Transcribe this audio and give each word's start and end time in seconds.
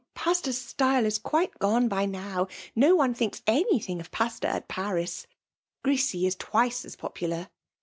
Paflta*s 0.15 0.57
style 0.57 1.05
is 1.05 1.19
quite 1.19 1.59
gone 1.59 1.87
by^ 1.87 2.09
now. 2.09 2.47
No 2.75 2.97
bno 2.97 3.15
thinks: 3.15 3.43
any 3.45 3.77
thing 3.79 3.99
of 3.99 4.09
Pasta 4.09 4.47
at 4.47 4.67
Paris. 4.67 5.27
Grisi 5.85 6.25
is 6.25 6.33
twice 6.35 6.83
as 6.85 6.95
popular. 6.95 7.49